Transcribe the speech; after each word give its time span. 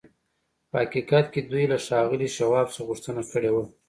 په 0.69 0.75
حقیقت 0.83 1.25
کې 1.33 1.41
دوی 1.51 1.65
له 1.71 1.77
ښاغلي 1.85 2.29
شواب 2.37 2.67
څخه 2.73 2.87
غوښتنه 2.89 3.21
کړې 3.31 3.49
وه 3.53 3.63